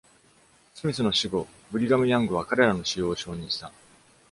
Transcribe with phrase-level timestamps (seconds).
[0.73, 3.71] スミスの死後、ブリガム・ヤングは彼らの使用を承認した。